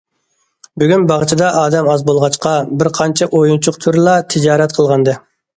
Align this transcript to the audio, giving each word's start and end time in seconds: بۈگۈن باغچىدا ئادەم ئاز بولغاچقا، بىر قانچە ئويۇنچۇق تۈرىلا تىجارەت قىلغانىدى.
بۈگۈن 0.83 1.03
باغچىدا 1.11 1.49
ئادەم 1.59 1.89
ئاز 1.91 2.05
بولغاچقا، 2.09 2.53
بىر 2.81 2.91
قانچە 2.97 3.29
ئويۇنچۇق 3.41 3.81
تۈرىلا 3.85 4.17
تىجارەت 4.37 4.79
قىلغانىدى. 4.81 5.17